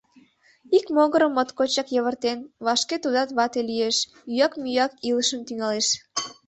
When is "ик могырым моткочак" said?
0.77-1.87